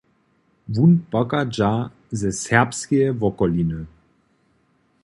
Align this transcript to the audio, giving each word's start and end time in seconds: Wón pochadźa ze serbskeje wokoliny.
Wón 0.73 0.91
pochadźa 1.11 1.71
ze 2.19 2.29
serbskeje 2.43 3.07
wokoliny. 3.21 3.79